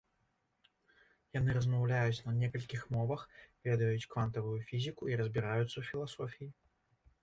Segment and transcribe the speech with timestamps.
[1.39, 3.21] Яны размаўляюць на некалькіх мовах,
[3.71, 6.55] ведаюць квантавую фізіку і разбіраюцца ў філасофіі.